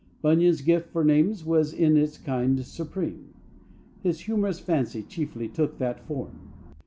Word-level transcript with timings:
Bunyan's 0.23 0.61
gift 0.61 0.89
for 0.89 1.03
names 1.03 1.45
was 1.45 1.71
in 1.73 1.95
its 1.95 2.17
kind 2.17 2.59
supreme. 2.65 3.35
His 4.01 4.21
humorous 4.21 4.59
fancy 4.59 5.03
chiefly 5.03 5.47
took 5.47 5.77
that 5.77 5.99
form. 6.07 6.53